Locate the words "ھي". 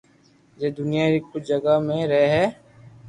2.33-2.45